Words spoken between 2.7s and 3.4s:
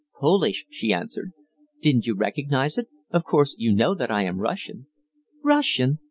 it? Of